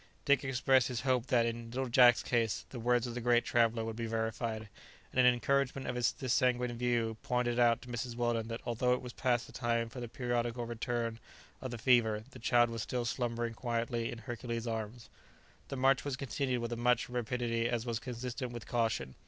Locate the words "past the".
9.13-9.53